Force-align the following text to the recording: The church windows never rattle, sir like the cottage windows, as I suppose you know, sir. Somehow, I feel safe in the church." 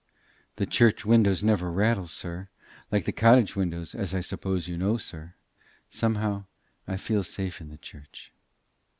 The 0.55 0.65
church 0.65 1.05
windows 1.05 1.43
never 1.43 1.71
rattle, 1.71 2.07
sir 2.07 2.49
like 2.91 3.05
the 3.05 3.11
cottage 3.11 3.55
windows, 3.55 3.93
as 3.93 4.15
I 4.15 4.21
suppose 4.21 4.67
you 4.67 4.75
know, 4.75 4.97
sir. 4.97 5.35
Somehow, 5.91 6.45
I 6.87 6.97
feel 6.97 7.21
safe 7.21 7.61
in 7.61 7.69
the 7.69 7.77
church." 7.77 8.33